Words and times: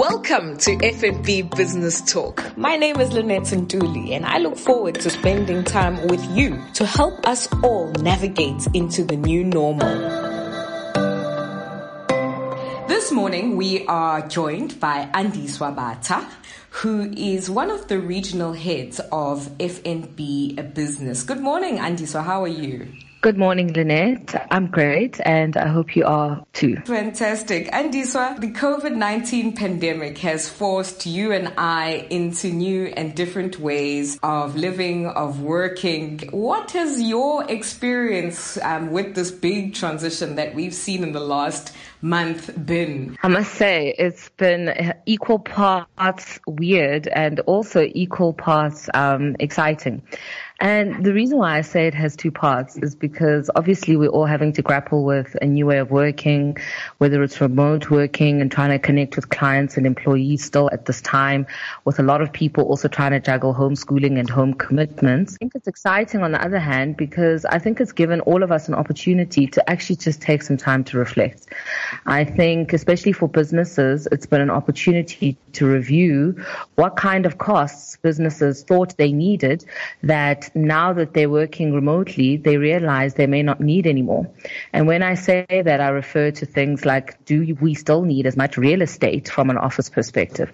Welcome 0.00 0.56
to 0.56 0.78
FNB 0.78 1.54
Business 1.54 2.00
Talk. 2.00 2.56
My 2.56 2.76
name 2.76 2.98
is 3.00 3.12
Lynette 3.12 3.42
Nduli 3.52 4.12
and 4.12 4.24
I 4.24 4.38
look 4.38 4.56
forward 4.56 4.94
to 4.94 5.10
spending 5.10 5.62
time 5.62 6.06
with 6.06 6.24
you 6.34 6.58
to 6.72 6.86
help 6.86 7.26
us 7.26 7.46
all 7.62 7.92
navigate 8.00 8.66
into 8.72 9.04
the 9.04 9.18
new 9.18 9.44
normal. 9.44 9.94
This 12.88 13.12
morning 13.12 13.58
we 13.58 13.86
are 13.88 14.26
joined 14.26 14.80
by 14.80 15.06
Andiswa 15.12 15.76
Bata, 15.76 16.26
who 16.70 17.02
is 17.14 17.50
one 17.50 17.70
of 17.70 17.88
the 17.88 18.00
regional 18.00 18.54
heads 18.54 19.00
of 19.12 19.50
FNB 19.58 20.72
Business. 20.74 21.24
Good 21.24 21.40
morning, 21.40 21.78
Andy. 21.78 22.06
So, 22.06 22.22
How 22.22 22.42
are 22.44 22.48
you? 22.48 22.88
Good 23.22 23.36
morning, 23.36 23.74
Lynette. 23.74 24.46
I'm 24.50 24.68
great, 24.68 25.20
and 25.26 25.54
I 25.54 25.68
hope 25.68 25.94
you 25.94 26.06
are 26.06 26.42
too. 26.54 26.76
Fantastic. 26.86 27.68
And 27.70 27.92
Andiswa, 27.92 28.40
the 28.40 28.50
COVID 28.50 28.96
19 28.96 29.54
pandemic 29.54 30.16
has 30.18 30.48
forced 30.48 31.04
you 31.04 31.30
and 31.30 31.52
I 31.58 32.06
into 32.08 32.48
new 32.48 32.86
and 32.86 33.14
different 33.14 33.60
ways 33.60 34.18
of 34.22 34.56
living, 34.56 35.06
of 35.06 35.42
working. 35.42 36.30
What 36.30 36.70
has 36.70 37.02
your 37.02 37.44
experience 37.50 38.56
um, 38.62 38.90
with 38.90 39.14
this 39.14 39.30
big 39.30 39.74
transition 39.74 40.36
that 40.36 40.54
we've 40.54 40.72
seen 40.72 41.02
in 41.02 41.12
the 41.12 41.20
last 41.20 41.74
month 42.02 42.50
been? 42.66 43.16
I 43.22 43.28
must 43.28 43.54
say, 43.54 43.94
it's 43.98 44.28
been 44.30 44.94
equal 45.06 45.38
parts 45.38 46.38
weird 46.46 47.06
and 47.06 47.40
also 47.40 47.88
equal 47.94 48.32
parts 48.32 48.88
um, 48.94 49.36
exciting. 49.38 50.02
And 50.60 51.02
the 51.02 51.14
reason 51.14 51.38
why 51.38 51.56
I 51.56 51.62
say 51.62 51.86
it 51.86 51.94
has 51.94 52.16
two 52.16 52.30
parts 52.30 52.76
is 52.76 52.94
because 52.94 53.50
obviously 53.54 53.96
we're 53.96 54.10
all 54.10 54.26
having 54.26 54.52
to 54.52 54.62
grapple 54.62 55.04
with 55.04 55.34
a 55.40 55.46
new 55.46 55.64
way 55.64 55.78
of 55.78 55.90
working, 55.90 56.58
whether 56.98 57.22
it's 57.22 57.40
remote 57.40 57.90
working 57.90 58.42
and 58.42 58.52
trying 58.52 58.68
to 58.68 58.78
connect 58.78 59.16
with 59.16 59.30
clients 59.30 59.78
and 59.78 59.86
employees 59.86 60.44
still 60.44 60.68
at 60.70 60.84
this 60.84 61.00
time, 61.00 61.46
with 61.86 61.98
a 61.98 62.02
lot 62.02 62.20
of 62.20 62.30
people 62.30 62.64
also 62.64 62.88
trying 62.88 63.12
to 63.12 63.20
juggle 63.20 63.54
homeschooling 63.54 64.18
and 64.18 64.28
home 64.28 64.52
commitments. 64.52 65.34
I 65.36 65.38
think 65.38 65.54
it's 65.54 65.66
exciting 65.66 66.22
on 66.22 66.32
the 66.32 66.44
other 66.44 66.58
hand 66.58 66.98
because 66.98 67.46
I 67.46 67.58
think 67.58 67.80
it's 67.80 67.92
given 67.92 68.20
all 68.20 68.42
of 68.42 68.52
us 68.52 68.68
an 68.68 68.74
opportunity 68.74 69.46
to 69.46 69.70
actually 69.70 69.96
just 69.96 70.20
take 70.20 70.42
some 70.42 70.58
time 70.58 70.84
to 70.84 70.98
reflect. 70.98 71.46
I 72.06 72.24
think 72.24 72.72
especially 72.72 73.12
for 73.12 73.28
businesses, 73.28 74.08
it's 74.10 74.26
been 74.26 74.40
an 74.40 74.50
opportunity 74.50 75.36
to 75.52 75.66
review 75.66 76.44
what 76.74 76.96
kind 76.96 77.26
of 77.26 77.38
costs 77.38 77.96
businesses 77.96 78.62
thought 78.62 78.96
they 78.96 79.12
needed 79.12 79.64
that 80.02 80.54
now 80.54 80.92
that 80.92 81.14
they're 81.14 81.30
working 81.30 81.72
remotely, 81.72 82.36
they 82.36 82.56
realize 82.56 83.14
they 83.14 83.26
may 83.26 83.42
not 83.42 83.60
need 83.60 83.86
anymore. 83.86 84.30
And 84.72 84.86
when 84.86 85.02
I 85.02 85.14
say 85.14 85.46
that, 85.48 85.80
I 85.80 85.88
refer 85.88 86.30
to 86.30 86.46
things 86.46 86.84
like, 86.84 87.24
do 87.24 87.56
we 87.60 87.74
still 87.74 88.02
need 88.02 88.26
as 88.26 88.36
much 88.36 88.56
real 88.56 88.82
estate 88.82 89.28
from 89.28 89.50
an 89.50 89.58
office 89.58 89.88
perspective? 89.88 90.52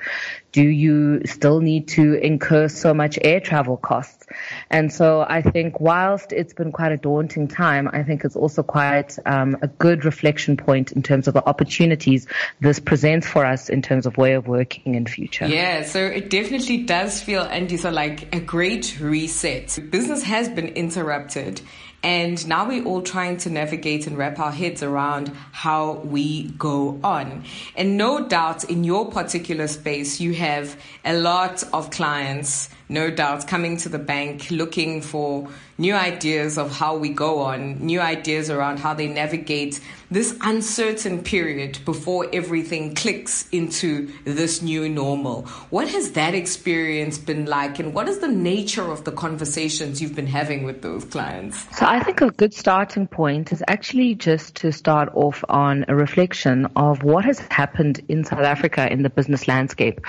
Do 0.57 0.63
you 0.63 1.21
still 1.27 1.61
need 1.61 1.89
to 1.89 2.15
incur 2.15 2.69
so 2.69 2.95
much 2.95 3.19
air 3.21 3.41
travel 3.41 3.77
costs? 3.77 4.27
And 4.71 4.91
so 4.91 5.21
I 5.21 5.43
think 5.43 5.81
whilst 5.81 6.33
it's 6.33 6.55
been 6.55 6.73
quite 6.73 6.93
a 6.93 6.97
daunting 6.97 7.47
time, 7.47 7.91
I 7.93 8.03
think 8.05 8.25
it's 8.25 8.37
also 8.37 8.63
quite 8.63 9.19
um, 9.27 9.59
a 9.61 9.69
good 9.69 10.07
reflection 10.07 10.57
point 10.57 10.93
in 10.93 11.03
terms 11.03 11.29
of 11.29 11.35
the 11.35 11.47
opportunities 11.47 12.27
this 12.59 12.81
presents 12.81 13.27
for 13.27 13.45
us 13.45 13.69
in 13.69 13.83
terms 13.83 14.07
of 14.07 14.17
way 14.17 14.33
of 14.33 14.49
working 14.49 14.95
in 14.95 15.05
future. 15.05 15.47
Yeah, 15.47 15.83
so 15.83 15.99
it 15.99 16.31
definitely 16.31 16.85
does 16.85 17.21
feel, 17.21 17.45
Andiswa, 17.45 17.93
like 17.93 18.35
a 18.35 18.41
great 18.41 18.99
reset 18.99 19.79
business 19.91 20.23
has 20.23 20.49
been 20.49 20.69
interrupted. 20.69 21.61
And 22.07 22.47
now 22.47 22.69
we're 22.69 22.85
all 22.85 23.03
trying 23.03 23.37
to 23.39 23.51
navigate 23.51 24.07
and 24.07 24.17
wrap 24.17 24.39
our 24.39 24.53
heads 24.53 24.81
around 24.81 25.33
how 25.51 25.95
we 26.05 26.45
go 26.51 27.01
on. 27.03 27.43
And 27.75 27.97
no 27.97 28.29
doubt 28.29 28.63
in 28.63 28.85
your 28.85 29.11
particular 29.11 29.67
space, 29.67 30.21
you 30.21 30.33
have 30.35 30.81
a 31.05 31.19
lot 31.19 31.65
of 31.73 31.91
clients, 31.91 32.69
no 32.89 33.11
doubt, 33.11 33.47
coming 33.47 33.77
to 33.79 33.89
the 33.89 33.99
bank 33.99 34.51
looking 34.51 35.03
for 35.03 35.49
new 35.79 35.95
ideas 35.95 36.57
of 36.57 36.73
how 36.73 36.97
we 36.97 37.09
go 37.11 37.41
on, 37.41 37.79
new 37.85 38.01
ideas 38.01 38.49
around 38.49 38.79
how 38.79 38.95
they 38.95 39.07
navigate 39.07 39.81
this 40.11 40.37
uncertain 40.43 41.23
period 41.23 41.79
before 41.85 42.29
everything 42.33 42.95
clicks 42.95 43.49
into 43.51 44.09
this 44.25 44.63
new 44.63 44.89
normal. 44.89 45.43
What 45.71 45.89
has 45.89 46.13
that 46.13 46.35
experience 46.35 47.19
been 47.19 47.47
like, 47.47 47.79
and 47.79 47.93
what 47.93 48.09
is 48.09 48.21
the 48.21 48.29
nature 48.29 48.91
of 48.91 49.05
the 49.05 49.13
conversations 49.13 50.01
you've 50.01 50.15
been 50.15 50.29
having 50.29 50.63
with 50.63 50.83
those 50.83 51.05
clients? 51.05 51.67
So, 51.77 51.87
I 51.87 52.03
think 52.03 52.21
a 52.21 52.31
good 52.31 52.55
starting 52.55 53.07
point 53.09 53.53
is 53.53 53.63
actually 53.67 54.15
just 54.15 54.55
to 54.57 54.71
start 54.73 55.11
off 55.15 55.45
on 55.49 55.85
a 55.89 55.97
reflection 55.97 56.67
of 56.77 57.03
what 57.03 57.25
has 57.25 57.41
happened 57.41 58.01
in 58.09 58.25
South 58.25 58.41
Africa 58.41 58.91
in 58.91 59.03
the 59.03 59.11
business 59.11 59.49
landscape 59.49 60.01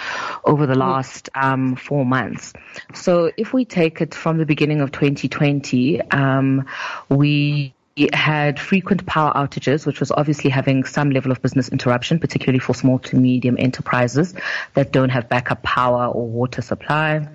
over 0.45 0.67
the 0.67 0.77
last 0.77 1.29
um, 1.33 1.75
four 1.75 2.05
months. 2.05 2.53
So, 2.93 3.31
if 3.37 3.53
we 3.53 3.65
take 3.65 4.01
it 4.01 4.13
from 4.13 4.37
the 4.37 4.45
beginning 4.45 4.81
of 4.81 4.91
2020, 4.91 6.01
um, 6.11 6.65
we 7.09 7.73
had 8.13 8.59
frequent 8.59 9.05
power 9.05 9.33
outages, 9.33 9.85
which 9.85 9.99
was 9.99 10.11
obviously 10.11 10.49
having 10.49 10.83
some 10.83 11.09
level 11.09 11.31
of 11.31 11.41
business 11.41 11.69
interruption, 11.69 12.19
particularly 12.19 12.59
for 12.59 12.75
small 12.75 12.99
to 12.99 13.15
medium 13.15 13.55
enterprises 13.57 14.35
that 14.75 14.91
don't 14.91 15.09
have 15.09 15.29
backup 15.29 15.63
power 15.63 16.07
or 16.07 16.27
water 16.27 16.61
supply. 16.61 17.27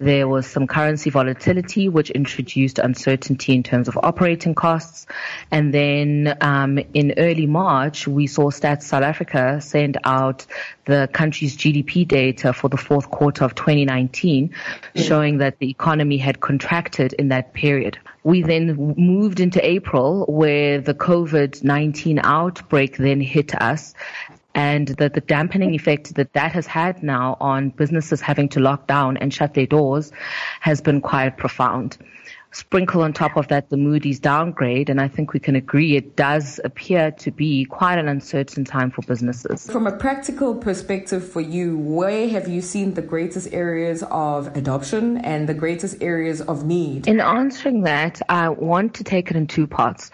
There 0.00 0.26
was 0.26 0.46
some 0.46 0.66
currency 0.66 1.10
volatility, 1.10 1.90
which 1.90 2.08
introduced 2.08 2.78
uncertainty 2.78 3.54
in 3.54 3.62
terms 3.62 3.86
of 3.86 3.98
operating 4.02 4.54
costs. 4.54 5.06
And 5.50 5.74
then 5.74 6.38
um, 6.40 6.78
in 6.94 7.12
early 7.18 7.44
March, 7.44 8.08
we 8.08 8.26
saw 8.26 8.50
Stats 8.50 8.84
South 8.84 9.02
Africa 9.02 9.60
send 9.60 9.98
out 10.02 10.46
the 10.86 11.06
country's 11.12 11.54
GDP 11.54 12.08
data 12.08 12.54
for 12.54 12.70
the 12.70 12.78
fourth 12.78 13.10
quarter 13.10 13.44
of 13.44 13.54
2019, 13.54 14.54
showing 14.94 15.36
that 15.38 15.58
the 15.58 15.68
economy 15.68 16.16
had 16.16 16.40
contracted 16.40 17.12
in 17.12 17.28
that 17.28 17.52
period. 17.52 17.98
We 18.24 18.40
then 18.40 18.94
moved 18.96 19.38
into 19.38 19.62
April 19.62 20.24
where 20.26 20.80
the 20.80 20.94
COVID-19 20.94 22.20
outbreak 22.24 22.96
then 22.96 23.20
hit 23.20 23.54
us 23.54 23.94
and 24.54 24.88
that 24.88 25.14
the 25.14 25.20
dampening 25.20 25.74
effect 25.74 26.14
that 26.14 26.32
that 26.32 26.52
has 26.52 26.66
had 26.66 27.02
now 27.02 27.36
on 27.40 27.70
businesses 27.70 28.20
having 28.20 28.48
to 28.50 28.60
lock 28.60 28.86
down 28.86 29.16
and 29.16 29.32
shut 29.32 29.54
their 29.54 29.66
doors 29.66 30.12
has 30.60 30.80
been 30.80 31.00
quite 31.00 31.36
profound. 31.36 31.96
Sprinkle 32.52 33.02
on 33.02 33.12
top 33.12 33.36
of 33.36 33.46
that 33.48 33.70
the 33.70 33.76
Moody's 33.76 34.18
downgrade, 34.18 34.90
and 34.90 35.00
I 35.00 35.06
think 35.06 35.32
we 35.32 35.38
can 35.38 35.54
agree 35.54 35.96
it 35.96 36.16
does 36.16 36.58
appear 36.64 37.12
to 37.12 37.30
be 37.30 37.64
quite 37.64 37.96
an 37.96 38.08
uncertain 38.08 38.64
time 38.64 38.90
for 38.90 39.02
businesses. 39.02 39.70
From 39.70 39.86
a 39.86 39.96
practical 39.96 40.56
perspective 40.56 41.26
for 41.26 41.40
you, 41.40 41.78
where 41.78 42.28
have 42.28 42.48
you 42.48 42.60
seen 42.60 42.94
the 42.94 43.02
greatest 43.02 43.52
areas 43.52 44.02
of 44.10 44.56
adoption 44.56 45.18
and 45.18 45.48
the 45.48 45.54
greatest 45.54 46.02
areas 46.02 46.40
of 46.40 46.66
need? 46.66 47.06
In 47.06 47.20
answering 47.20 47.82
that, 47.82 48.20
I 48.28 48.48
want 48.48 48.94
to 48.94 49.04
take 49.04 49.30
it 49.30 49.36
in 49.36 49.46
two 49.46 49.68
parts. 49.68 50.10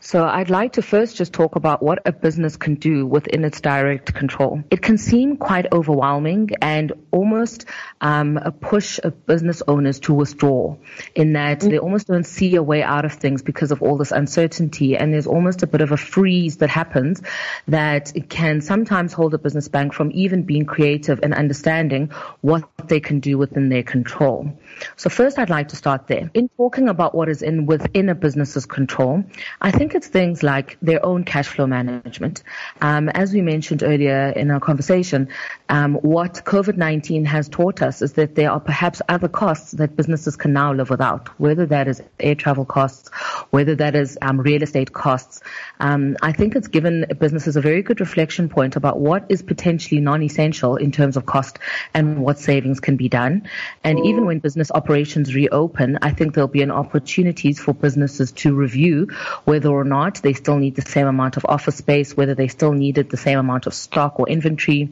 So 0.00 0.24
I'd 0.24 0.48
like 0.48 0.74
to 0.74 0.82
first 0.82 1.16
just 1.16 1.32
talk 1.32 1.56
about 1.56 1.82
what 1.82 2.02
a 2.06 2.12
business 2.12 2.56
can 2.56 2.76
do 2.76 3.04
within 3.04 3.44
its 3.44 3.60
direct 3.60 4.14
control. 4.14 4.62
It 4.70 4.80
can 4.80 4.96
seem 4.96 5.36
quite 5.36 5.72
overwhelming 5.72 6.50
and 6.62 6.92
almost 7.10 7.64
um, 8.00 8.36
a 8.36 8.52
push 8.52 9.00
of 9.02 9.26
business 9.26 9.60
owners 9.66 9.98
to 10.00 10.14
withdraw 10.14 10.76
in 11.16 11.32
that 11.32 11.60
mm. 11.60 11.70
they 11.70 11.78
almost 11.78 12.06
don't 12.06 12.24
see 12.24 12.54
a 12.54 12.62
way 12.62 12.82
out 12.82 13.04
of 13.04 13.14
things 13.14 13.42
because 13.42 13.72
of 13.72 13.82
all 13.82 13.96
this 13.96 14.12
uncertainty 14.12 14.96
and 14.96 15.12
there's 15.12 15.26
almost 15.26 15.64
a 15.64 15.66
bit 15.66 15.80
of 15.80 15.90
a 15.90 15.96
freeze 15.96 16.58
that 16.58 16.70
happens 16.70 17.20
that 17.66 18.12
can 18.28 18.60
sometimes 18.60 19.12
hold 19.12 19.34
a 19.34 19.38
business 19.38 19.66
bank 19.66 19.92
from 19.92 20.12
even 20.14 20.44
being 20.44 20.64
creative 20.64 21.18
and 21.24 21.34
understanding 21.34 22.10
what 22.40 22.62
they 22.86 23.00
can 23.00 23.18
do 23.18 23.36
within 23.36 23.68
their 23.68 23.82
control. 23.82 24.56
So 24.96 25.10
first 25.10 25.40
I'd 25.40 25.50
like 25.50 25.68
to 25.68 25.76
start 25.76 26.06
there. 26.06 26.30
In 26.34 26.48
talking 26.50 26.88
about 26.88 27.16
what 27.16 27.28
is 27.28 27.42
in 27.42 27.66
within 27.66 28.08
a 28.08 28.14
business's 28.14 28.64
control, 28.64 29.24
I 29.60 29.72
think 29.72 29.87
it's 29.94 30.06
things 30.06 30.42
like 30.42 30.76
their 30.82 31.04
own 31.04 31.24
cash 31.24 31.48
flow 31.48 31.66
management. 31.66 32.42
Um, 32.80 33.08
as 33.08 33.32
we 33.32 33.42
mentioned 33.42 33.82
earlier 33.82 34.28
in 34.30 34.50
our 34.50 34.60
conversation, 34.60 35.28
um, 35.68 35.94
what 35.94 36.44
COVID-19 36.44 37.26
has 37.26 37.48
taught 37.48 37.82
us 37.82 38.02
is 38.02 38.12
that 38.14 38.34
there 38.34 38.50
are 38.50 38.60
perhaps 38.60 39.02
other 39.08 39.28
costs 39.28 39.72
that 39.72 39.96
businesses 39.96 40.36
can 40.36 40.52
now 40.52 40.72
live 40.72 40.90
without, 40.90 41.28
whether 41.40 41.66
that 41.66 41.88
is 41.88 42.02
air 42.20 42.34
travel 42.34 42.64
costs, 42.64 43.08
whether 43.50 43.74
that 43.74 43.96
is 43.96 44.18
um, 44.22 44.40
real 44.40 44.62
estate 44.62 44.92
costs. 44.92 45.40
Um, 45.80 46.16
I 46.22 46.32
think 46.32 46.56
it's 46.56 46.68
given 46.68 47.06
businesses 47.18 47.56
a 47.56 47.60
very 47.60 47.82
good 47.82 48.00
reflection 48.00 48.48
point 48.48 48.76
about 48.76 49.00
what 49.00 49.26
is 49.28 49.42
potentially 49.42 50.00
non-essential 50.00 50.76
in 50.76 50.92
terms 50.92 51.16
of 51.16 51.26
cost 51.26 51.58
and 51.94 52.20
what 52.20 52.38
savings 52.38 52.80
can 52.80 52.96
be 52.96 53.08
done. 53.08 53.48
And 53.82 54.04
even 54.06 54.26
when 54.26 54.38
business 54.38 54.58
business 54.58 54.74
operations 54.74 55.34
reopen, 55.34 55.98
I 56.02 56.10
think 56.10 56.34
there'll 56.34 56.48
be 56.48 56.62
an 56.62 56.70
opportunities 56.70 57.60
for 57.60 57.72
businesses 57.72 58.32
to 58.32 58.54
review 58.54 59.08
whether 59.44 59.70
or 59.78 59.84
not 59.84 60.16
they 60.16 60.32
still 60.32 60.56
need 60.56 60.74
the 60.74 60.82
same 60.82 61.06
amount 61.06 61.36
of 61.36 61.46
office 61.46 61.76
space, 61.76 62.16
whether 62.16 62.34
they 62.34 62.48
still 62.48 62.72
needed 62.72 63.10
the 63.10 63.16
same 63.16 63.38
amount 63.38 63.66
of 63.66 63.74
stock 63.74 64.18
or 64.18 64.28
inventory. 64.28 64.88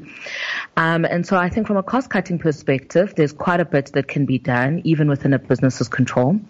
Um, 0.77 1.05
and 1.05 1.27
so 1.27 1.37
I 1.37 1.49
think 1.49 1.67
from 1.67 1.77
a 1.77 1.83
cost 1.83 2.11
cutting 2.11 2.39
perspective, 2.39 3.15
there's 3.17 3.33
quite 3.33 3.61
a 3.61 3.65
bit 3.65 3.93
that 3.93 4.09
can 4.09 4.27
be 4.27 4.39
done 4.39 4.83
even 4.85 5.09
within 5.09 5.33
a 5.33 5.39
business's 5.39 5.89
control. 5.89 6.41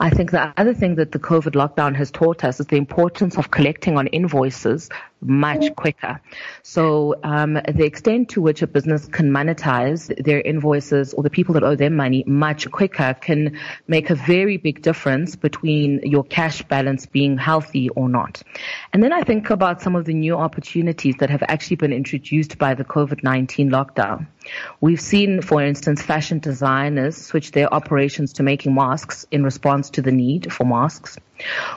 I 0.00 0.10
think 0.10 0.30
the 0.30 0.52
other 0.56 0.74
thing 0.74 0.96
that 0.96 1.12
the 1.12 1.18
COVID 1.18 1.52
lockdown 1.52 1.94
has 1.96 2.10
taught 2.10 2.44
us 2.44 2.60
is 2.60 2.66
the 2.66 2.76
importance 2.76 3.36
of 3.36 3.50
collecting 3.50 3.98
on 3.98 4.06
invoices 4.08 4.88
much 5.22 5.74
quicker. 5.76 6.20
So 6.62 7.16
um, 7.22 7.54
the 7.54 7.84
extent 7.84 8.30
to 8.30 8.42
which 8.42 8.62
a 8.62 8.66
business 8.66 9.06
can 9.06 9.30
monetize 9.30 10.12
their 10.22 10.40
invoices 10.40 11.14
or 11.14 11.22
the 11.22 11.30
people 11.30 11.54
that 11.54 11.62
owe 11.62 11.76
them 11.76 11.96
money 11.96 12.24
much 12.26 12.70
quicker 12.70 13.14
can 13.14 13.58
make 13.86 14.10
a 14.10 14.14
very 14.14 14.56
big 14.56 14.82
difference 14.82 15.36
between 15.36 16.00
your 16.04 16.24
cash 16.24 16.62
balance 16.62 17.06
being 17.06 17.38
healthy 17.38 17.88
or 17.90 18.08
not. 18.08 18.42
And 18.92 19.02
then 19.02 19.12
I 19.12 19.22
think 19.22 19.50
about 19.50 19.80
some 19.82 19.96
of 19.96 20.04
the 20.04 20.14
new 20.14 20.36
opportunities 20.36 21.16
that 21.20 21.30
have 21.30 21.42
actually 21.48 21.76
been 21.76 21.92
introduced 21.92 22.58
by 22.58 22.74
the 22.74 22.84
COVID-19 22.84 23.70
lockdown. 23.70 24.26
We've 24.80 25.00
seen, 25.00 25.40
for 25.40 25.62
instance, 25.62 26.02
fashion 26.02 26.40
designers 26.40 27.16
switch 27.16 27.52
their 27.52 27.72
operations 27.72 28.34
to 28.34 28.42
making 28.42 28.74
masks 28.74 29.26
in 29.30 29.44
response 29.44 29.90
to 29.90 30.02
the 30.02 30.12
need 30.12 30.52
for 30.52 30.64
masks. 30.64 31.16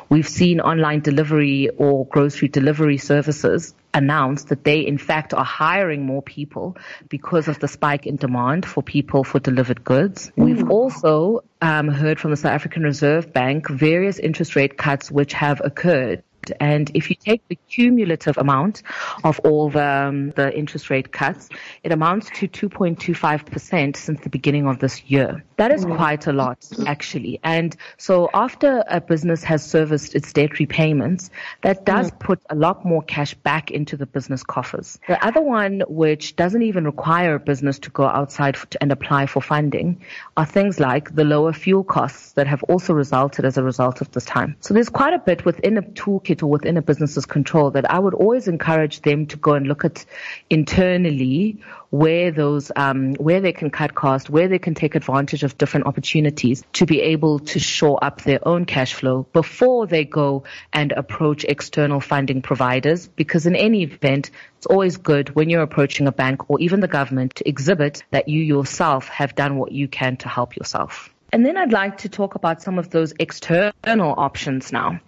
We've 0.10 0.28
seen 0.28 0.60
online 0.60 1.02
delivery 1.02 1.70
or 1.70 2.06
grocery 2.06 2.48
delivery 2.48 2.98
services 2.98 3.74
announce 3.94 4.46
that 4.46 4.64
they 4.64 4.82
in 4.82 4.98
fact 4.98 5.34
are 5.34 5.46
hiring 5.46 6.06
more 6.06 6.22
people 6.22 6.76
because 7.08 7.48
of 7.48 7.60
the 7.60 7.68
spike 7.68 8.06
in 8.06 8.18
demand 8.18 8.66
for 8.66 8.84
people 8.84 9.24
for 9.24 9.40
delivered 9.40 9.84
goods. 9.84 10.32
We've 10.36 10.70
also 10.70 11.46
um, 11.62 11.88
heard 11.88 12.20
from 12.20 12.32
the 12.32 12.38
South 12.38 12.52
African 12.52 12.84
Reserve 12.84 13.32
Bank 13.32 13.70
various 13.70 14.20
interest 14.20 14.56
rate 14.56 14.78
cuts 14.78 15.10
which 15.10 15.34
have 15.34 15.62
occurred 15.64 16.24
and 16.59 16.92
if 16.94 17.09
you 17.09 17.15
take 17.15 17.47
the 17.47 17.57
cumulative 17.69 18.38
amount 18.38 18.83
of 19.24 19.39
all 19.39 19.69
the, 19.69 19.86
um, 19.86 20.31
the 20.31 20.56
interest 20.56 20.89
rate 20.89 21.12
cuts, 21.12 21.50
it 21.83 21.92
amounts 21.92 22.30
to 22.36 22.47
2.25% 22.47 23.95
since 23.95 24.21
the 24.21 24.30
beginning 24.30 24.68
of 24.68 24.80
this 24.80 25.03
year. 25.06 25.44
That 25.57 25.71
is 25.71 25.86
mm. 25.86 25.95
quite 25.95 26.27
a 26.27 26.33
lot, 26.33 26.68
actually. 26.86 27.39
And 27.44 27.75
so 27.97 28.30
after 28.33 28.83
a 28.88 29.00
business 29.00 29.44
has 29.44 29.63
serviced 29.63 30.15
its 30.15 30.33
debt 30.33 30.59
repayments, 30.59 31.30
that 31.62 31.86
does 31.86 32.12
mm. 32.12 32.19
put 32.19 32.42
a 32.50 32.56
lot 32.56 32.86
more 32.86 33.01
cash 33.01 33.33
back 33.36 33.71
into 33.71 33.95
the 33.97 34.06
business 34.06 34.44
coffers. 34.44 35.00
The 35.07 35.24
other 35.25 35.42
one, 35.42 35.83
which 35.88 36.36
doesn't 36.36 36.62
even 36.62 36.86
require 36.86 37.36
a 37.36 37.39
business 37.39 37.80
to 37.80 37.89
go 37.89 38.06
outside 38.06 38.57
and 38.81 38.92
apply 38.92 39.27
for 39.27 39.42
funding, 39.42 40.01
are 40.36 40.45
things 40.45 40.80
like 40.80 41.15
the 41.15 41.24
lower 41.24 41.53
fuel 41.53 41.83
costs 41.83 42.33
that 42.33 42.47
have 42.47 42.63
also 42.63 42.94
resulted 42.94 43.45
as 43.45 43.57
a 43.57 43.63
result 43.63 44.01
of 44.01 44.12
this 44.12 44.25
time. 44.25 44.56
So 44.59 44.74
there's 44.74 44.89
quite 44.89 45.13
a 45.13 45.19
bit 45.19 45.45
within 45.45 45.77
a 45.77 45.81
toolkit 45.81 46.35
or 46.44 46.50
within 46.50 46.78
a 46.78 46.82
business's 46.82 47.26
control 47.26 47.72
that 47.72 47.90
I 47.90 48.00
would 48.00 48.14
always 48.14 48.48
encourage 48.48 49.02
them 49.02 49.28
to 49.28 49.38
go 49.38 49.54
and 49.54 49.68
look 49.68 49.86
at 49.86 50.06
internally 50.50 51.60
where 51.90 52.32
those 52.32 52.72
um, 52.76 53.14
where 53.16 53.40
they 53.40 53.54
can 53.54 53.70
cut 53.70 53.96
costs, 53.96 54.30
where 54.30 54.48
they 54.48 54.60
can 54.60 54.76
take 54.76 54.96
advantage 54.96 55.44
of 55.44 55.58
different 55.58 55.88
opportunities 55.88 56.64
to 56.74 56.86
be 56.86 57.02
able 57.02 57.40
to 57.40 57.60
shore 57.60 57.98
up 58.04 58.22
their 58.22 58.46
own 58.46 58.66
cash 58.66 58.94
flow 58.94 59.26
before 59.32 59.88
they 59.88 60.04
go 60.04 60.44
and 60.74 60.92
approach 60.92 61.46
external 61.46 62.02
funding 62.02 62.42
providers. 62.42 63.08
Because 63.08 63.46
in 63.46 63.56
any 63.56 63.84
event, 63.84 64.31
it's 64.58 64.66
always 64.66 64.98
good 64.98 65.36
when 65.36 65.50
you're 65.50 65.62
approaching 65.62 66.08
a 66.08 66.12
bank 66.12 66.50
or 66.50 66.60
even 66.60 66.81
the 66.81 66.88
government 66.88 67.36
to 67.36 67.48
exhibit 67.48 68.04
that 68.12 68.28
you 68.28 68.42
yourself 68.42 69.08
have 69.08 69.36
done 69.36 69.58
what 69.58 69.72
you 69.72 69.88
can 69.88 70.18
to 70.18 70.28
help 70.28 70.58
yourself. 70.58 71.15
And 71.31 71.45
then 71.45 71.57
I'd 71.57 71.72
like 71.72 71.98
to 72.00 72.10
talk 72.10 72.36
about 72.36 72.62
some 72.62 72.80
of 72.80 72.89
those 72.89 73.13
external 73.19 74.13
options 74.18 74.72
now. 74.72 75.00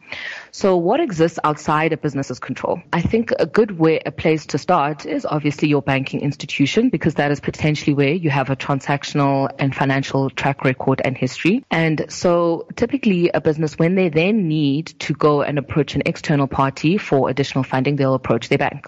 So 0.51 0.77
what 0.77 0.99
exists 0.99 1.39
outside 1.43 1.93
a 1.93 1.97
business's 1.97 2.39
control? 2.39 2.81
I 2.91 3.01
think 3.01 3.31
a 3.37 3.45
good 3.45 3.77
way, 3.77 4.01
a 4.05 4.11
place 4.11 4.45
to 4.47 4.57
start 4.57 5.05
is 5.05 5.25
obviously 5.25 5.69
your 5.69 5.81
banking 5.81 6.21
institution 6.21 6.89
because 6.89 7.15
that 7.15 7.31
is 7.31 7.39
potentially 7.39 7.93
where 7.93 8.13
you 8.13 8.29
have 8.29 8.49
a 8.49 8.55
transactional 8.55 9.49
and 9.59 9.75
financial 9.75 10.29
track 10.29 10.63
record 10.63 11.01
and 11.03 11.17
history. 11.17 11.63
And 11.69 12.05
so 12.09 12.67
typically 12.75 13.29
a 13.29 13.41
business, 13.41 13.77
when 13.77 13.95
they 13.95 14.09
then 14.09 14.47
need 14.47 14.87
to 14.99 15.13
go 15.13 15.41
and 15.41 15.57
approach 15.57 15.95
an 15.95 16.03
external 16.05 16.47
party 16.47 16.97
for 16.97 17.29
additional 17.29 17.63
funding, 17.63 17.95
they'll 17.95 18.15
approach 18.15 18.49
their 18.49 18.57
bank. 18.57 18.87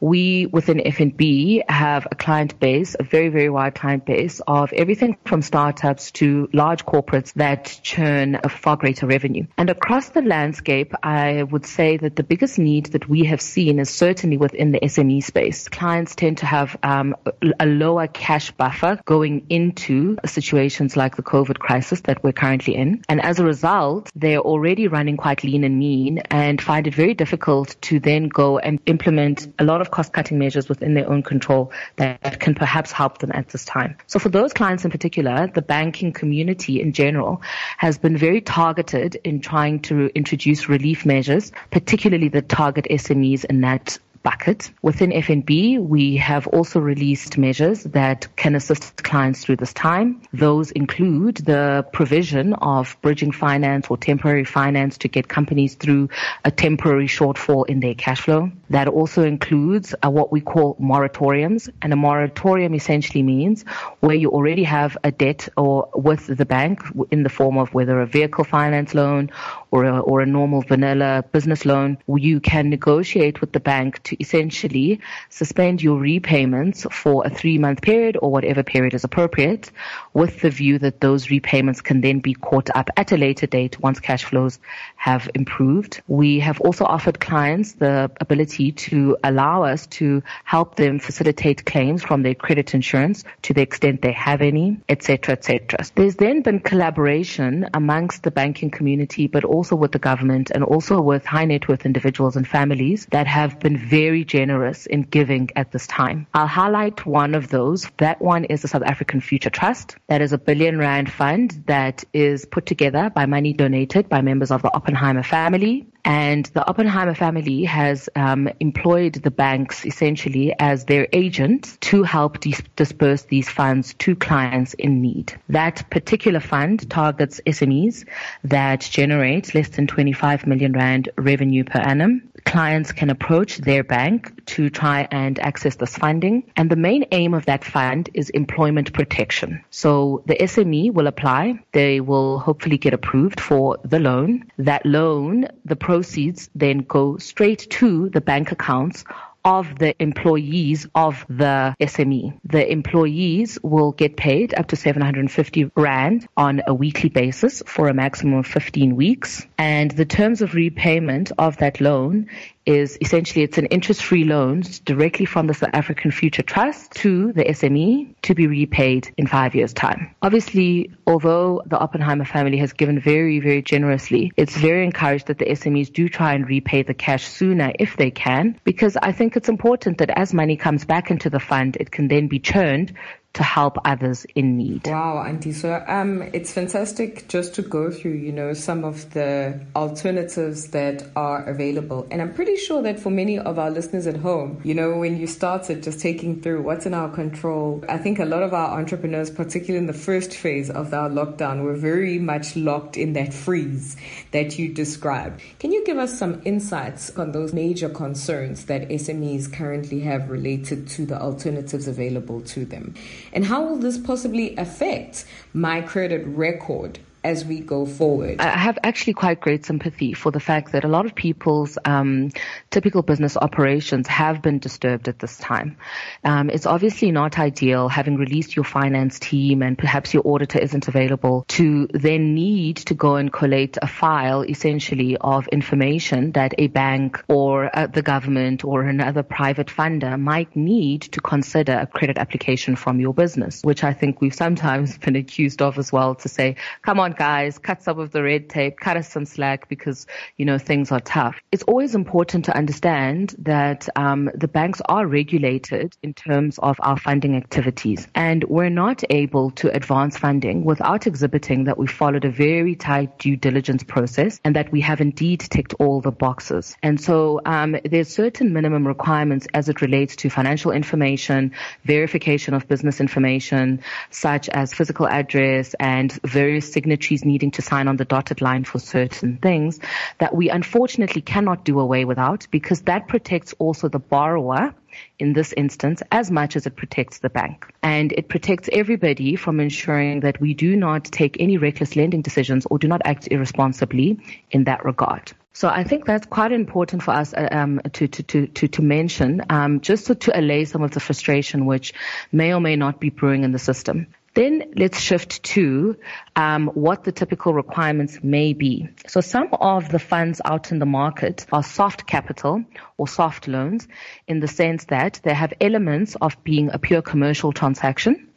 We 0.00 0.46
within 0.46 0.78
FNB 0.78 1.68
have 1.68 2.06
a 2.10 2.14
client 2.14 2.58
base, 2.58 2.96
a 2.98 3.02
very, 3.02 3.28
very 3.28 3.50
wide 3.50 3.74
client 3.74 4.06
base 4.06 4.40
of 4.46 4.72
everything 4.72 5.16
from 5.24 5.42
startups 5.42 6.10
to 6.12 6.48
large 6.52 6.84
corporates 6.86 7.32
that 7.34 7.80
churn 7.82 8.38
a 8.42 8.48
far 8.48 8.76
greater 8.76 9.06
revenue. 9.06 9.46
And 9.58 9.70
across 9.70 10.10
the 10.10 10.22
landscape, 10.22 10.94
I 11.02 11.42
would 11.42 11.66
say 11.66 11.96
that 11.98 12.16
the 12.16 12.22
biggest 12.22 12.58
need 12.58 12.86
that 12.86 13.08
we 13.08 13.24
have 13.24 13.40
seen 13.40 13.78
is 13.78 13.90
certainly 13.90 14.36
within 14.36 14.72
the 14.72 14.80
SME 14.80 15.22
space. 15.22 15.68
Clients 15.68 16.14
tend 16.14 16.38
to 16.38 16.46
have 16.46 16.76
um, 16.82 17.16
a 17.58 17.66
lower 17.66 18.06
cash 18.06 18.50
buffer 18.52 19.00
going 19.04 19.46
into 19.50 20.16
situations 20.24 20.96
like 20.96 21.16
the 21.16 21.22
COVID 21.22 21.58
crisis 21.58 22.00
that 22.02 22.22
we're 22.22 22.32
currently 22.32 22.74
in. 22.74 23.02
And 23.08 23.20
as 23.20 23.38
a 23.38 23.44
result, 23.44 24.10
they're 24.14 24.40
already 24.40 24.88
running 24.88 25.16
quite 25.16 25.44
lean 25.44 25.64
and 25.64 25.78
mean 25.78 26.18
and 26.30 26.60
find 26.60 26.86
it 26.86 26.94
very 26.94 27.14
difficult 27.14 27.76
to 27.82 28.00
then 28.00 28.28
go 28.28 28.58
and 28.58 28.80
implement 28.86 29.49
a 29.58 29.64
lot 29.64 29.80
of 29.80 29.90
cost 29.90 30.12
cutting 30.12 30.38
measures 30.38 30.68
within 30.68 30.94
their 30.94 31.08
own 31.08 31.22
control 31.22 31.72
that 31.96 32.40
can 32.40 32.54
perhaps 32.54 32.92
help 32.92 33.18
them 33.18 33.30
at 33.32 33.48
this 33.48 33.64
time. 33.64 33.96
So 34.06 34.18
for 34.18 34.28
those 34.28 34.52
clients 34.52 34.84
in 34.84 34.90
particular, 34.90 35.46
the 35.46 35.62
banking 35.62 36.12
community 36.12 36.80
in 36.80 36.92
general 36.92 37.42
has 37.78 37.98
been 37.98 38.16
very 38.16 38.40
targeted 38.40 39.16
in 39.24 39.40
trying 39.40 39.80
to 39.80 40.10
introduce 40.14 40.68
relief 40.68 41.06
measures, 41.06 41.52
particularly 41.70 42.28
the 42.28 42.42
target 42.42 42.86
SMEs 42.90 43.44
in 43.44 43.60
that 43.62 43.98
bucket. 44.22 44.70
Within 44.82 45.10
FNB, 45.10 45.80
we 45.80 46.16
have 46.16 46.46
also 46.46 46.80
released 46.80 47.38
measures 47.38 47.84
that 47.84 48.28
can 48.36 48.54
assist 48.54 49.02
clients 49.02 49.44
through 49.44 49.56
this 49.56 49.72
time. 49.72 50.22
Those 50.32 50.70
include 50.70 51.36
the 51.36 51.86
provision 51.92 52.54
of 52.54 52.96
bridging 53.02 53.32
finance 53.32 53.86
or 53.88 53.96
temporary 53.96 54.44
finance 54.44 54.98
to 54.98 55.08
get 55.08 55.28
companies 55.28 55.74
through 55.74 56.10
a 56.44 56.50
temporary 56.50 57.06
shortfall 57.06 57.66
in 57.66 57.80
their 57.80 57.94
cash 57.94 58.20
flow. 58.20 58.50
That 58.70 58.88
also 58.88 59.22
includes 59.24 59.94
uh, 60.02 60.10
what 60.10 60.30
we 60.30 60.40
call 60.40 60.76
moratoriums. 60.76 61.70
And 61.82 61.92
a 61.92 61.96
moratorium 61.96 62.74
essentially 62.74 63.22
means 63.22 63.64
where 64.00 64.16
you 64.16 64.30
already 64.30 64.64
have 64.64 64.96
a 65.02 65.10
debt 65.10 65.48
or 65.56 65.88
with 65.94 66.26
the 66.26 66.46
bank 66.46 66.82
in 67.10 67.22
the 67.22 67.28
form 67.28 67.56
of 67.56 67.72
whether 67.74 68.00
a 68.00 68.06
vehicle 68.06 68.44
finance 68.44 68.94
loan 68.94 69.30
or 69.70 69.84
a, 69.84 70.00
or 70.00 70.20
a 70.20 70.26
normal 70.26 70.62
vanilla 70.62 71.24
business 71.32 71.64
loan, 71.64 71.98
you 72.08 72.40
can 72.40 72.70
negotiate 72.70 73.40
with 73.40 73.52
the 73.52 73.60
bank 73.60 74.02
to 74.02 74.16
essentially 74.20 75.00
suspend 75.28 75.82
your 75.82 75.98
repayments 75.98 76.86
for 76.90 77.26
a 77.26 77.30
three 77.30 77.58
month 77.58 77.82
period 77.82 78.16
or 78.20 78.30
whatever 78.30 78.62
period 78.62 78.94
is 78.94 79.04
appropriate 79.04 79.70
with 80.12 80.40
the 80.40 80.50
view 80.50 80.78
that 80.78 81.00
those 81.00 81.30
repayments 81.30 81.80
can 81.80 82.00
then 82.00 82.20
be 82.20 82.34
caught 82.34 82.68
up 82.74 82.90
at 82.96 83.12
a 83.12 83.16
later 83.16 83.46
date 83.46 83.80
once 83.80 84.00
cash 84.00 84.24
flows 84.24 84.58
have 84.96 85.30
improved. 85.34 86.02
We 86.08 86.40
have 86.40 86.60
also 86.60 86.84
offered 86.84 87.20
clients 87.20 87.72
the 87.72 88.10
ability 88.20 88.72
to 88.72 89.16
allow 89.22 89.62
us 89.64 89.86
to 89.98 90.22
help 90.44 90.74
them 90.76 90.98
facilitate 90.98 91.64
claims 91.64 92.02
from 92.02 92.22
their 92.22 92.34
credit 92.34 92.74
insurance 92.74 93.24
to 93.42 93.54
the 93.54 93.62
extent 93.62 94.02
they 94.02 94.12
have 94.12 94.42
any, 94.42 94.78
etc., 94.88 95.34
etc. 95.34 95.84
There's 95.94 96.16
then 96.16 96.42
been 96.42 96.60
collaboration 96.60 97.68
amongst 97.72 98.22
the 98.22 98.30
banking 98.30 98.70
community, 98.70 99.26
but 99.26 99.44
also 99.44 99.59
with 99.68 99.92
the 99.92 99.98
government 99.98 100.50
and 100.50 100.64
also 100.64 101.00
with 101.00 101.24
high 101.24 101.44
net 101.44 101.68
worth 101.68 101.84
individuals 101.84 102.36
and 102.36 102.46
families 102.46 103.06
that 103.10 103.26
have 103.26 103.60
been 103.60 103.76
very 103.76 104.24
generous 104.24 104.86
in 104.86 105.02
giving 105.02 105.50
at 105.56 105.70
this 105.72 105.86
time. 105.86 106.26
I'll 106.32 106.46
highlight 106.46 107.04
one 107.04 107.34
of 107.34 107.48
those. 107.48 107.88
That 107.98 108.22
one 108.22 108.44
is 108.44 108.62
the 108.62 108.68
South 108.68 108.82
African 108.82 109.20
Future 109.20 109.50
Trust. 109.50 109.96
That 110.08 110.22
is 110.22 110.32
a 110.32 110.38
billion 110.38 110.78
rand 110.78 111.12
fund 111.12 111.64
that 111.66 112.04
is 112.12 112.46
put 112.46 112.66
together 112.66 113.10
by 113.14 113.26
money 113.26 113.52
donated 113.52 114.08
by 114.08 114.22
members 114.22 114.50
of 114.50 114.62
the 114.62 114.74
Oppenheimer 114.74 115.22
family. 115.22 115.86
And 116.04 116.46
the 116.46 116.66
Oppenheimer 116.66 117.14
family 117.14 117.64
has 117.64 118.08
um, 118.16 118.48
employed 118.60 119.14
the 119.14 119.30
banks 119.30 119.84
essentially 119.84 120.54
as 120.58 120.84
their 120.84 121.06
agents 121.12 121.76
to 121.82 122.02
help 122.02 122.40
dis- 122.40 122.62
disperse 122.76 123.22
these 123.22 123.48
funds 123.48 123.94
to 123.94 124.16
clients 124.16 124.74
in 124.74 125.02
need. 125.02 125.38
That 125.48 125.88
particular 125.90 126.40
fund 126.40 126.88
targets 126.90 127.40
SMEs 127.46 128.06
that 128.44 128.80
generate 128.80 129.54
less 129.54 129.68
than 129.68 129.86
25 129.86 130.46
million 130.46 130.72
rand 130.72 131.08
revenue 131.18 131.64
per 131.64 131.80
annum. 131.80 132.29
Clients 132.44 132.92
can 132.92 133.10
approach 133.10 133.58
their 133.58 133.84
bank 133.84 134.44
to 134.46 134.70
try 134.70 135.06
and 135.10 135.38
access 135.38 135.76
this 135.76 135.96
funding. 135.96 136.50
And 136.56 136.70
the 136.70 136.76
main 136.76 137.06
aim 137.12 137.34
of 137.34 137.46
that 137.46 137.64
fund 137.64 138.10
is 138.14 138.30
employment 138.30 138.92
protection. 138.92 139.64
So 139.70 140.22
the 140.26 140.34
SME 140.34 140.92
will 140.92 141.06
apply. 141.06 141.60
They 141.72 142.00
will 142.00 142.38
hopefully 142.38 142.78
get 142.78 142.94
approved 142.94 143.40
for 143.40 143.78
the 143.84 143.98
loan. 143.98 144.46
That 144.58 144.84
loan, 144.84 145.48
the 145.64 145.76
proceeds 145.76 146.50
then 146.54 146.78
go 146.78 147.18
straight 147.18 147.68
to 147.70 148.08
the 148.08 148.20
bank 148.20 148.52
accounts 148.52 149.04
of 149.44 149.78
the 149.78 149.94
employees 150.02 150.86
of 150.94 151.24
the 151.28 151.74
SME. 151.80 152.38
The 152.44 152.70
employees 152.70 153.58
will 153.62 153.92
get 153.92 154.16
paid 154.16 154.54
up 154.54 154.68
to 154.68 154.76
750 154.76 155.70
Rand 155.76 156.28
on 156.36 156.62
a 156.66 156.74
weekly 156.74 157.08
basis 157.08 157.62
for 157.66 157.88
a 157.88 157.94
maximum 157.94 158.38
of 158.38 158.46
15 158.46 158.96
weeks. 158.96 159.46
And 159.58 159.90
the 159.90 160.04
terms 160.04 160.42
of 160.42 160.54
repayment 160.54 161.32
of 161.38 161.56
that 161.58 161.80
loan 161.80 162.28
is 162.66 162.98
essentially 163.00 163.42
it's 163.42 163.58
an 163.58 163.66
interest-free 163.66 164.24
loan 164.24 164.62
directly 164.84 165.24
from 165.24 165.46
the 165.46 165.54
South 165.54 165.70
African 165.72 166.10
Future 166.10 166.42
Trust 166.42 166.92
to 166.92 167.32
the 167.32 167.44
SME 167.44 168.14
to 168.22 168.34
be 168.34 168.46
repaid 168.46 169.12
in 169.16 169.26
five 169.26 169.54
years' 169.54 169.72
time. 169.72 170.14
Obviously, 170.22 170.92
although 171.06 171.62
the 171.66 171.78
Oppenheimer 171.78 172.24
family 172.24 172.58
has 172.58 172.72
given 172.72 173.00
very, 173.00 173.40
very 173.40 173.62
generously, 173.62 174.32
it's 174.36 174.56
very 174.56 174.84
encouraged 174.84 175.26
that 175.28 175.38
the 175.38 175.46
SMEs 175.46 175.92
do 175.92 176.08
try 176.08 176.34
and 176.34 176.48
repay 176.48 176.82
the 176.82 176.94
cash 176.94 177.26
sooner 177.26 177.72
if 177.78 177.96
they 177.96 178.10
can, 178.10 178.60
because 178.64 178.96
I 178.96 179.12
think 179.12 179.36
it's 179.36 179.48
important 179.48 179.98
that 179.98 180.10
as 180.10 180.34
money 180.34 180.56
comes 180.56 180.84
back 180.84 181.10
into 181.10 181.30
the 181.30 181.40
fund, 181.40 181.76
it 181.80 181.90
can 181.90 182.08
then 182.08 182.28
be 182.28 182.38
churned 182.38 182.92
to 183.32 183.42
help 183.44 183.78
others 183.84 184.26
in 184.34 184.56
need. 184.56 184.86
Wow, 184.86 185.22
Auntie. 185.22 185.52
So 185.52 185.84
um, 185.86 186.22
it's 186.32 186.52
fantastic 186.52 187.28
just 187.28 187.54
to 187.54 187.62
go 187.62 187.90
through, 187.90 188.14
you 188.14 188.32
know, 188.32 188.54
some 188.54 188.84
of 188.84 189.08
the 189.12 189.60
alternatives 189.76 190.68
that 190.68 191.06
are 191.14 191.44
available. 191.44 192.08
And 192.10 192.20
I'm 192.20 192.34
pretty 192.34 192.56
sure 192.56 192.82
that 192.82 192.98
for 192.98 193.10
many 193.10 193.38
of 193.38 193.58
our 193.58 193.70
listeners 193.70 194.08
at 194.08 194.16
home, 194.16 194.60
you 194.64 194.74
know, 194.74 194.98
when 194.98 195.16
you 195.16 195.28
started 195.28 195.82
just 195.84 196.00
taking 196.00 196.40
through 196.40 196.62
what's 196.62 196.86
in 196.86 196.94
our 196.94 197.08
control, 197.08 197.84
I 197.88 197.98
think 197.98 198.18
a 198.18 198.24
lot 198.24 198.42
of 198.42 198.52
our 198.52 198.78
entrepreneurs, 198.78 199.30
particularly 199.30 199.78
in 199.78 199.86
the 199.86 199.92
first 199.92 200.34
phase 200.34 200.68
of 200.68 200.92
our 200.92 201.08
lockdown, 201.08 201.62
were 201.62 201.76
very 201.76 202.18
much 202.18 202.56
locked 202.56 202.96
in 202.96 203.12
that 203.12 203.32
freeze 203.32 203.96
that 204.32 204.58
you 204.58 204.72
described. 204.72 205.40
Can 205.58 205.72
you 205.72 205.84
give 205.84 205.98
us 205.98 206.18
some 206.18 206.40
insights 206.44 207.16
on 207.16 207.32
those 207.32 207.52
major 207.52 207.88
concerns 207.88 208.66
that 208.66 208.88
SMEs 208.88 209.52
currently 209.52 210.00
have 210.00 210.30
related 210.30 210.88
to 210.88 211.06
the 211.06 211.20
alternatives 211.20 211.88
available 211.88 212.40
to 212.42 212.64
them? 212.64 212.94
And 213.32 213.44
how 213.44 213.64
will 213.64 213.78
this 213.78 213.98
possibly 213.98 214.56
affect 214.56 215.24
my 215.52 215.80
credit 215.80 216.26
record 216.26 216.98
as 217.22 217.44
we 217.44 217.60
go 217.60 217.86
forward? 217.86 218.40
I 218.40 218.56
have 218.56 218.78
actually 218.82 219.14
quite 219.14 219.40
great 219.40 219.64
sympathy 219.64 220.12
for 220.14 220.30
the 220.30 220.40
fact 220.40 220.72
that 220.72 220.84
a 220.84 220.88
lot 220.88 221.06
of 221.06 221.14
people's 221.14 221.78
um, 221.84 222.30
typical 222.70 223.02
business 223.02 223.36
operations 223.36 224.06
have 224.08 224.42
been 224.42 224.58
disturbed 224.58 225.08
at 225.08 225.18
this 225.18 225.36
time. 225.38 225.76
Um, 226.24 226.50
it's 226.50 226.66
obviously 226.66 227.10
not 227.12 227.38
ideal 227.38 227.88
having 227.88 228.16
released 228.16 228.56
your 228.56 228.64
finance 228.64 229.18
team 229.18 229.62
and 229.62 229.76
perhaps 229.76 230.14
your 230.14 230.22
auditor 230.26 230.58
isn't 230.58 230.88
available 230.88 231.44
to 231.48 231.88
then 231.92 232.34
need 232.34 232.76
to 232.76 232.94
go 232.94 233.16
and 233.16 233.32
collate 233.32 233.76
a 233.80 233.86
file 233.86 234.42
essentially 234.42 235.16
of 235.20 235.46
information 235.48 236.32
that 236.32 236.54
a 236.58 236.68
bank 236.68 237.22
or 237.28 237.70
uh, 237.76 237.86
the 237.86 238.02
government 238.02 238.64
or 238.64 238.82
another 238.82 239.22
private 239.22 239.68
funder 239.68 240.18
might 240.18 240.54
need 240.56 241.02
to 241.02 241.20
consider 241.20 241.78
a 241.78 241.86
credit 241.86 242.18
application 242.18 242.76
from 242.76 243.00
your 243.00 243.14
business, 243.14 243.62
which 243.62 243.84
I 243.84 243.92
think 243.92 244.20
we've 244.20 244.34
sometimes 244.34 244.98
been 245.04 245.16
accused 245.16 245.62
of 245.62 245.78
as 245.78 245.92
well 245.92 246.14
to 246.16 246.28
say, 246.28 246.56
come 246.82 247.00
on, 247.00 247.09
on, 247.10 247.16
guys, 247.16 247.58
cut 247.58 247.82
some 247.82 247.98
of 247.98 248.10
the 248.12 248.22
red 248.22 248.48
tape, 248.48 248.78
cut 248.78 248.96
us 248.96 249.12
some 249.12 249.24
slack 249.24 249.68
because, 249.68 250.06
you 250.36 250.44
know, 250.44 250.58
things 250.58 250.92
are 250.92 251.00
tough. 251.00 251.36
It's 251.52 251.62
always 251.64 251.94
important 251.94 252.44
to 252.46 252.56
understand 252.56 253.34
that 253.38 253.88
um, 253.96 254.30
the 254.34 254.48
banks 254.48 254.80
are 254.88 255.06
regulated 255.06 255.96
in 256.02 256.14
terms 256.14 256.58
of 256.58 256.76
our 256.80 256.96
funding 256.96 257.36
activities. 257.36 258.06
And 258.14 258.44
we're 258.44 258.70
not 258.70 259.02
able 259.10 259.50
to 259.52 259.74
advance 259.74 260.16
funding 260.16 260.64
without 260.64 261.06
exhibiting 261.06 261.64
that 261.64 261.78
we 261.78 261.86
followed 261.86 262.24
a 262.24 262.30
very 262.30 262.76
tight 262.76 263.18
due 263.18 263.36
diligence 263.36 263.82
process 263.82 264.40
and 264.44 264.56
that 264.56 264.70
we 264.72 264.80
have 264.82 265.00
indeed 265.00 265.40
ticked 265.40 265.74
all 265.78 266.00
the 266.00 266.12
boxes. 266.12 266.76
And 266.82 267.00
so 267.00 267.40
um, 267.44 267.76
there's 267.84 268.08
certain 268.08 268.52
minimum 268.52 268.86
requirements 268.86 269.46
as 269.54 269.68
it 269.68 269.80
relates 269.80 270.16
to 270.16 270.30
financial 270.30 270.70
information, 270.70 271.52
verification 271.84 272.54
of 272.54 272.68
business 272.68 273.00
information, 273.00 273.82
such 274.10 274.48
as 274.48 274.72
physical 274.72 275.06
address 275.08 275.74
and 275.80 276.12
various 276.22 276.72
signatures 276.72 276.99
signatories 277.00 277.24
needing 277.24 277.50
to 277.52 277.62
sign 277.62 277.88
on 277.88 277.96
the 277.96 278.04
dotted 278.04 278.40
line 278.40 278.64
for 278.64 278.78
certain 278.78 279.38
things 279.38 279.80
that 280.18 280.34
we 280.34 280.50
unfortunately 280.50 281.22
cannot 281.22 281.64
do 281.64 281.80
away 281.80 282.04
without 282.04 282.46
because 282.50 282.82
that 282.82 283.08
protects 283.08 283.54
also 283.58 283.88
the 283.88 283.98
borrower 283.98 284.74
in 285.18 285.32
this 285.32 285.54
instance 285.56 286.02
as 286.12 286.30
much 286.30 286.56
as 286.56 286.66
it 286.66 286.76
protects 286.76 287.20
the 287.20 287.30
bank. 287.30 287.66
And 287.82 288.12
it 288.12 288.28
protects 288.28 288.68
everybody 288.72 289.36
from 289.36 289.60
ensuring 289.60 290.20
that 290.20 290.40
we 290.40 290.52
do 290.54 290.76
not 290.76 291.04
take 291.04 291.36
any 291.40 291.56
reckless 291.58 291.96
lending 291.96 292.22
decisions 292.22 292.66
or 292.66 292.78
do 292.78 292.88
not 292.88 293.00
act 293.04 293.28
irresponsibly 293.30 294.18
in 294.50 294.64
that 294.64 294.84
regard. 294.84 295.32
So 295.52 295.68
I 295.68 295.84
think 295.84 296.06
that's 296.06 296.26
quite 296.26 296.52
important 296.52 297.02
for 297.02 297.12
us 297.12 297.34
uh, 297.34 297.48
um, 297.50 297.80
to, 297.92 298.08
to, 298.08 298.46
to, 298.46 298.68
to, 298.68 298.82
mention, 298.82 299.42
um, 299.50 299.80
just 299.80 300.06
to, 300.06 300.14
to 300.14 300.38
allay 300.38 300.64
some 300.64 300.82
of 300.82 300.92
the 300.92 301.00
frustration 301.00 301.66
which 301.66 301.92
may 302.30 302.54
or 302.54 302.60
may 302.60 302.76
not 302.76 303.00
be 303.00 303.10
brewing 303.10 303.42
in 303.44 303.52
the 303.52 303.58
system. 303.58 304.06
Then 304.34 304.72
let's 304.76 305.00
shift 305.00 305.42
to 305.42 305.96
um, 306.36 306.68
what 306.68 307.02
the 307.04 307.12
typical 307.12 307.52
requirements 307.52 308.20
may 308.22 308.52
be. 308.52 308.88
So 309.08 309.20
some 309.20 309.48
of 309.52 309.88
the 309.88 309.98
funds 309.98 310.40
out 310.44 310.70
in 310.70 310.78
the 310.78 310.86
market 310.86 311.46
are 311.50 311.64
soft 311.64 312.06
capital 312.06 312.64
or 312.96 313.08
soft 313.08 313.48
loans 313.48 313.88
in 314.28 314.38
the 314.40 314.48
sense 314.48 314.84
that 314.86 315.20
they 315.24 315.34
have 315.34 315.52
elements 315.60 316.16
of 316.20 316.42
being 316.44 316.70
a 316.72 316.78
pure 316.78 317.02
commercial 317.02 317.52
transaction 317.52 318.29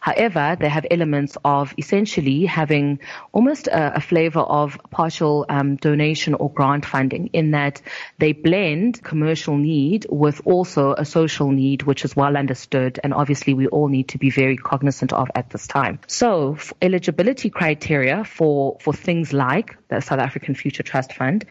However, 0.00 0.56
they 0.58 0.68
have 0.68 0.86
elements 0.90 1.36
of 1.44 1.74
essentially 1.78 2.46
having 2.46 3.00
almost 3.32 3.66
a, 3.66 3.96
a 3.96 4.00
flavor 4.00 4.40
of 4.40 4.78
partial 4.90 5.46
um, 5.48 5.76
donation 5.76 6.34
or 6.34 6.50
grant 6.50 6.86
funding 6.86 7.28
in 7.32 7.52
that 7.52 7.82
they 8.18 8.32
blend 8.32 9.02
commercial 9.02 9.56
need 9.56 10.06
with 10.08 10.40
also 10.44 10.94
a 10.94 11.04
social 11.04 11.50
need, 11.50 11.82
which 11.82 12.04
is 12.04 12.16
well 12.16 12.36
understood 12.36 12.98
and 13.02 13.14
obviously 13.14 13.54
we 13.54 13.66
all 13.68 13.88
need 13.88 14.08
to 14.08 14.18
be 14.18 14.30
very 14.30 14.56
cognizant 14.56 15.12
of 15.12 15.28
at 15.34 15.50
this 15.50 15.66
time. 15.66 15.98
So 16.06 16.58
eligibility 16.80 17.50
criteria 17.50 18.24
for, 18.24 18.78
for 18.80 18.92
things 18.92 19.32
like 19.32 19.76
the 19.88 20.00
South 20.00 20.18
African 20.18 20.54
Future 20.54 20.82
Trust 20.82 21.12
Fund 21.12 21.44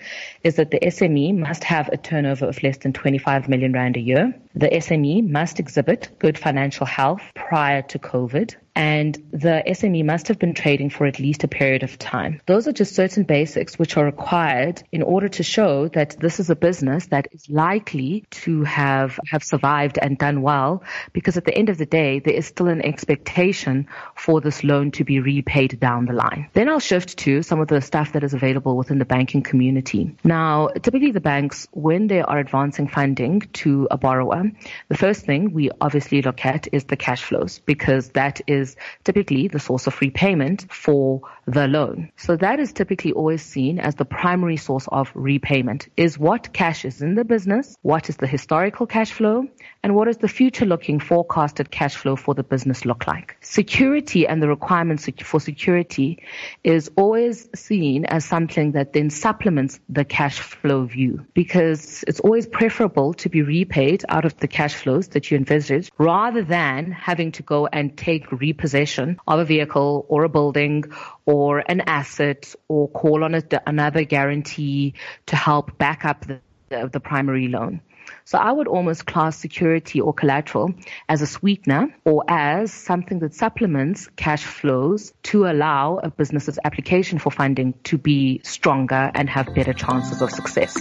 is 0.43 0.55
that 0.55 0.71
the 0.71 0.79
SME 0.79 1.37
must 1.37 1.63
have 1.63 1.89
a 1.89 1.97
turnover 1.97 2.47
of 2.47 2.61
less 2.63 2.77
than 2.77 2.93
25 2.93 3.49
million 3.49 3.73
rand 3.73 3.97
a 3.97 3.99
year. 3.99 4.33
The 4.59 4.69
SME 4.69 5.29
must 5.29 5.59
exhibit 5.59 6.09
good 6.17 6.35
financial 6.35 6.87
health 6.87 7.21
prior 7.35 7.83
to 7.83 7.99
COVID 7.99 8.55
and 8.77 9.17
the 9.31 9.63
SME 9.65 10.05
must 10.05 10.27
have 10.27 10.37
been 10.37 10.53
trading 10.53 10.91
for 10.91 11.07
at 11.07 11.17
least 11.17 11.43
a 11.43 11.47
period 11.47 11.81
of 11.81 11.97
time. 11.97 12.39
Those 12.45 12.67
are 12.67 12.71
just 12.71 12.93
certain 12.93 13.23
basics 13.23 13.79
which 13.79 13.97
are 13.97 14.05
required 14.05 14.83
in 14.91 15.01
order 15.01 15.27
to 15.29 15.41
show 15.41 15.87
that 15.89 16.15
this 16.19 16.39
is 16.39 16.51
a 16.51 16.55
business 16.55 17.07
that 17.07 17.27
is 17.31 17.49
likely 17.49 18.25
to 18.29 18.63
have, 18.65 19.19
have 19.31 19.43
survived 19.43 19.97
and 19.99 20.15
done 20.19 20.43
well 20.43 20.83
because 21.11 21.37
at 21.37 21.45
the 21.45 21.57
end 21.57 21.69
of 21.69 21.79
the 21.79 21.87
day, 21.87 22.19
there 22.19 22.35
is 22.35 22.45
still 22.45 22.67
an 22.67 22.85
expectation 22.85 23.87
for 24.15 24.41
this 24.41 24.63
loan 24.63 24.91
to 24.91 25.03
be 25.03 25.19
repaid 25.21 25.79
down 25.79 26.05
the 26.05 26.13
line. 26.13 26.47
Then 26.53 26.69
I'll 26.69 26.79
shift 26.79 27.17
to 27.19 27.41
some 27.41 27.59
of 27.59 27.67
the 27.69 27.81
stuff 27.81 28.13
that 28.13 28.23
is 28.23 28.35
available 28.35 28.77
within 28.77 28.99
the 28.99 29.05
banking 29.05 29.41
community. 29.41 30.15
Now, 30.23 30.67
typically 30.67 31.11
the 31.11 31.19
banks, 31.19 31.67
when 31.71 32.05
they 32.05 32.21
are 32.21 32.37
advancing 32.37 32.87
funding 32.87 33.39
to 33.53 33.87
a 33.89 33.97
borrower, 33.97 34.51
the 34.87 34.97
first 34.97 35.25
thing 35.25 35.51
we 35.51 35.71
obviously 35.81 36.21
look 36.21 36.45
at 36.45 36.67
is 36.71 36.83
the 36.83 36.95
cash 36.95 37.23
flows 37.23 37.57
because 37.65 38.09
that 38.09 38.39
is 38.45 38.66
is 38.67 38.75
typically 39.03 39.47
the 39.47 39.59
source 39.59 39.87
of 39.87 39.99
repayment 40.01 40.71
for 40.71 41.21
the 41.45 41.67
loan. 41.67 42.11
So 42.17 42.35
that 42.37 42.59
is 42.59 42.73
typically 42.73 43.13
always 43.13 43.41
seen 43.41 43.79
as 43.79 43.95
the 43.95 44.05
primary 44.05 44.57
source 44.57 44.87
of 44.91 45.11
repayment 45.13 45.87
is 45.95 46.19
what 46.19 46.53
cash 46.53 46.85
is 46.85 47.01
in 47.01 47.15
the 47.15 47.23
business, 47.23 47.75
what 47.81 48.09
is 48.09 48.17
the 48.17 48.27
historical 48.27 48.85
cash 48.85 49.11
flow, 49.11 49.45
and 49.83 49.95
what 49.95 50.05
does 50.05 50.17
the 50.17 50.27
future 50.27 50.65
looking 50.65 50.99
forecasted 50.99 51.71
cash 51.71 51.95
flow 51.95 52.15
for 52.15 52.33
the 52.33 52.43
business 52.43 52.85
look 52.85 53.07
like. 53.07 53.37
Security 53.41 54.27
and 54.27 54.41
the 54.41 54.47
requirements 54.47 55.09
for 55.23 55.39
security 55.39 56.19
is 56.63 56.91
always 56.95 57.47
seen 57.55 58.05
as 58.05 58.25
something 58.25 58.73
that 58.73 58.93
then 58.93 59.09
supplements 59.09 59.79
the 59.87 60.03
cash 60.03 60.39
flow 60.39 60.83
view 60.85 61.25
because 61.33 62.03
it's 62.07 62.19
always 62.19 62.47
preferable 62.47 63.13
to 63.13 63.29
be 63.29 63.41
repaid 63.41 64.03
out 64.09 64.25
of 64.25 64.35
the 64.37 64.47
cash 64.47 64.75
flows 64.75 65.07
that 65.09 65.31
you 65.31 65.37
envisage 65.37 65.91
rather 65.97 66.43
than 66.43 66.91
having 66.91 67.31
to 67.31 67.43
go 67.43 67.67
and 67.67 67.97
take 67.97 68.31
repossession 68.57 69.19
of 69.27 69.39
a 69.39 69.45
vehicle 69.45 70.05
or 70.09 70.23
a 70.23 70.29
building 70.29 70.83
or 71.25 71.63
an 71.67 71.81
asset 71.81 72.55
or 72.67 72.89
call 72.89 73.23
on 73.23 73.35
a, 73.35 73.43
another 73.65 74.03
guarantee 74.03 74.93
to 75.27 75.35
help 75.35 75.77
back 75.77 76.05
up 76.05 76.25
the, 76.25 76.39
the, 76.69 76.89
the 76.91 76.99
primary 76.99 77.47
loan. 77.47 77.81
So 78.23 78.37
I 78.37 78.51
would 78.51 78.67
almost 78.67 79.05
class 79.05 79.37
security 79.37 80.01
or 80.01 80.13
collateral 80.13 80.73
as 81.07 81.21
a 81.21 81.27
sweetener 81.27 81.93
or 82.05 82.23
as 82.27 82.73
something 82.73 83.19
that 83.19 83.33
supplements 83.33 84.09
cash 84.15 84.43
flows 84.43 85.13
to 85.23 85.45
allow 85.45 85.99
a 86.01 86.09
business's 86.09 86.57
application 86.63 87.19
for 87.19 87.31
funding 87.31 87.73
to 87.83 87.97
be 87.97 88.41
stronger 88.43 89.11
and 89.13 89.29
have 89.29 89.53
better 89.53 89.73
chances 89.73 90.21
of 90.21 90.31
success. 90.31 90.77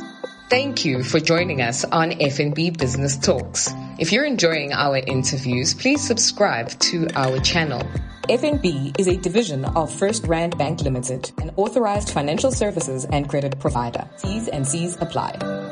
Thank 0.48 0.84
you 0.84 1.02
for 1.02 1.18
joining 1.18 1.60
us 1.60 1.84
on 1.84 2.12
FNB 2.12 2.78
Business 2.78 3.16
Talks. 3.16 3.68
If 3.98 4.12
you're 4.12 4.24
enjoying 4.24 4.72
our 4.72 4.98
interviews, 4.98 5.74
please 5.74 6.06
subscribe 6.06 6.68
to 6.78 7.08
our 7.16 7.40
channel. 7.40 7.82
FNB 8.28 8.96
is 8.96 9.08
a 9.08 9.16
division 9.16 9.64
of 9.64 9.90
FirstRand 9.90 10.56
Bank 10.56 10.82
Limited, 10.82 11.32
an 11.38 11.50
authorized 11.56 12.10
financial 12.10 12.52
services 12.52 13.06
and 13.06 13.28
credit 13.28 13.58
provider. 13.58 14.08
T's 14.18 14.46
and 14.46 14.64
C's 14.64 14.96
apply. 15.00 15.65